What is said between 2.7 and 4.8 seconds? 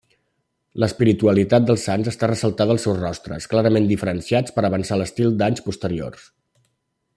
als seus rostres, clarament diferenciats per